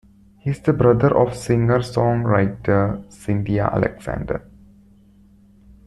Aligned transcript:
He 0.39 0.49
is 0.49 0.59
the 0.61 0.73
brother 0.73 1.15
of 1.15 1.35
singer-songwriter 1.37 3.05
Cynthia 3.13 3.69
Alexander. 3.71 4.43